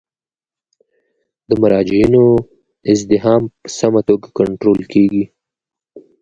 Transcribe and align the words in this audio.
د 1.49 1.51
مراجعینو 1.61 2.23
ازدحام 2.91 3.41
په 3.61 3.67
سمه 3.77 4.01
توګه 4.07 4.27
کنټرول 4.39 4.81
کیږي. 4.93 5.23